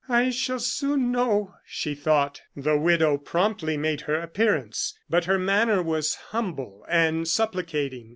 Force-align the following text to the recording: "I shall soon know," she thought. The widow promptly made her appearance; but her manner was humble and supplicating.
"I 0.09 0.31
shall 0.31 0.57
soon 0.57 1.11
know," 1.11 1.53
she 1.63 1.93
thought. 1.93 2.41
The 2.55 2.75
widow 2.75 3.19
promptly 3.19 3.77
made 3.77 4.01
her 4.01 4.15
appearance; 4.15 4.97
but 5.11 5.25
her 5.25 5.37
manner 5.37 5.83
was 5.83 6.15
humble 6.15 6.83
and 6.89 7.27
supplicating. 7.27 8.09